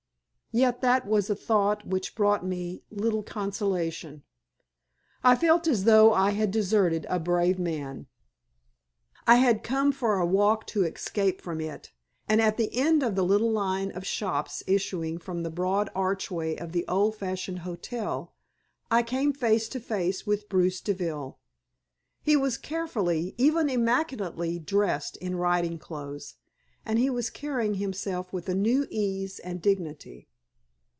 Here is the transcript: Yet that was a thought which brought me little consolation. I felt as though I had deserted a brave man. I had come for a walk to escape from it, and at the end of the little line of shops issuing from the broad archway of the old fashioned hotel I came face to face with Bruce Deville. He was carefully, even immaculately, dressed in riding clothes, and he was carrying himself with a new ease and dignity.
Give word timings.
Yet 0.53 0.81
that 0.81 1.07
was 1.07 1.29
a 1.29 1.33
thought 1.35 1.87
which 1.87 2.13
brought 2.13 2.45
me 2.45 2.83
little 2.91 3.23
consolation. 3.23 4.23
I 5.23 5.33
felt 5.37 5.65
as 5.65 5.85
though 5.85 6.11
I 6.13 6.31
had 6.31 6.51
deserted 6.51 7.05
a 7.09 7.21
brave 7.21 7.57
man. 7.57 8.07
I 9.25 9.35
had 9.35 9.63
come 9.63 9.93
for 9.93 10.17
a 10.19 10.25
walk 10.25 10.67
to 10.75 10.83
escape 10.83 11.39
from 11.39 11.61
it, 11.61 11.93
and 12.27 12.41
at 12.41 12.57
the 12.57 12.75
end 12.75 13.01
of 13.01 13.15
the 13.15 13.23
little 13.23 13.49
line 13.49 13.91
of 13.93 14.05
shops 14.05 14.61
issuing 14.67 15.19
from 15.19 15.43
the 15.43 15.49
broad 15.49 15.89
archway 15.95 16.57
of 16.57 16.73
the 16.73 16.85
old 16.85 17.15
fashioned 17.15 17.59
hotel 17.59 18.33
I 18.91 19.03
came 19.03 19.31
face 19.31 19.69
to 19.69 19.79
face 19.79 20.27
with 20.27 20.49
Bruce 20.49 20.81
Deville. 20.81 21.39
He 22.23 22.35
was 22.35 22.57
carefully, 22.57 23.35
even 23.37 23.69
immaculately, 23.69 24.59
dressed 24.59 25.15
in 25.21 25.37
riding 25.37 25.79
clothes, 25.79 26.35
and 26.85 26.99
he 26.99 27.09
was 27.09 27.29
carrying 27.29 27.75
himself 27.75 28.33
with 28.33 28.49
a 28.49 28.53
new 28.53 28.85
ease 28.89 29.39
and 29.39 29.61
dignity. 29.61 30.27